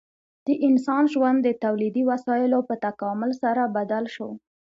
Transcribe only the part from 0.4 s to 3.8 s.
د انسان ژوند د تولیدي وسایلو په تکامل سره